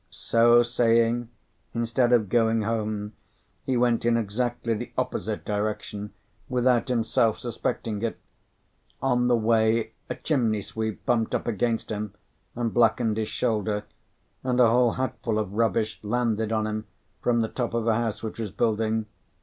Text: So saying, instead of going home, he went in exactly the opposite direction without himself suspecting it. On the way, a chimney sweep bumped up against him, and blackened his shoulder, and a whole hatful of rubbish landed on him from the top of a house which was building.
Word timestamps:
So 0.09 0.63
saying, 0.63 1.29
instead 1.75 2.11
of 2.11 2.27
going 2.27 2.63
home, 2.63 3.13
he 3.67 3.77
went 3.77 4.03
in 4.03 4.17
exactly 4.17 4.73
the 4.73 4.91
opposite 4.97 5.45
direction 5.45 6.11
without 6.49 6.87
himself 6.87 7.37
suspecting 7.37 8.01
it. 8.01 8.17
On 8.99 9.27
the 9.27 9.35
way, 9.35 9.93
a 10.09 10.15
chimney 10.15 10.63
sweep 10.63 11.05
bumped 11.05 11.35
up 11.35 11.47
against 11.47 11.91
him, 11.91 12.15
and 12.55 12.73
blackened 12.73 13.17
his 13.17 13.29
shoulder, 13.29 13.85
and 14.43 14.59
a 14.59 14.71
whole 14.71 14.93
hatful 14.93 15.37
of 15.37 15.53
rubbish 15.53 15.99
landed 16.01 16.51
on 16.51 16.65
him 16.65 16.87
from 17.21 17.41
the 17.41 17.47
top 17.47 17.75
of 17.75 17.85
a 17.85 17.93
house 17.93 18.23
which 18.23 18.39
was 18.39 18.49
building. 18.49 19.05